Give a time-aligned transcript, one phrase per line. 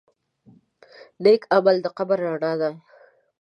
[1.23, 2.71] نیک عمل د قبر رڼا ده.